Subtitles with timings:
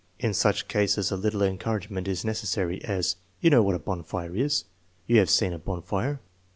[0.17, 4.63] In such cases a little encouragement is necessary; as:" You know what a bonfire is.
[5.05, 6.19] You have seen a bonfire.